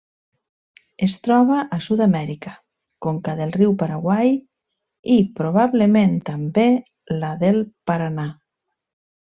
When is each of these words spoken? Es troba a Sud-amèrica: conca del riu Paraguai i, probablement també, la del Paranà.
Es 1.07 1.17
troba 1.27 1.57
a 1.75 1.77
Sud-amèrica: 1.87 2.53
conca 3.07 3.37
del 3.41 3.53
riu 3.59 3.75
Paraguai 3.83 4.33
i, 4.39 5.19
probablement 5.43 6.19
també, 6.33 6.69
la 7.23 7.35
del 7.47 7.65
Paranà. 7.93 8.29